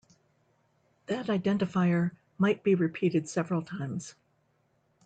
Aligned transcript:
That 1.05 1.27
identifier 1.27 2.13
might 2.39 2.63
be 2.63 2.73
repeated 2.73 3.29
several 3.29 3.61
times. 3.61 4.15